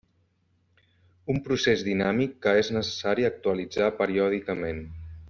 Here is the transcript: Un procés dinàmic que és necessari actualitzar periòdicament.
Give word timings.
Un 1.33 1.41
procés 1.49 1.83
dinàmic 1.89 2.33
que 2.45 2.55
és 2.63 2.71
necessari 2.79 3.29
actualitzar 3.33 3.91
periòdicament. 4.01 4.83